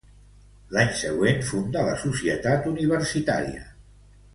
[0.75, 3.67] L'any següent, funda la Societat Universitària.